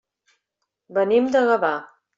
Venim 0.99 1.31
de 1.37 1.47
Gavà. 1.51 1.75